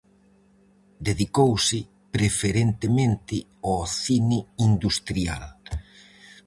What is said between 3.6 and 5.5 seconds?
ao cine industrial.